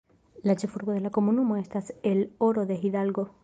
[0.51, 3.33] La ĉefurbo de la komunumo estas El Oro de Hidalgo.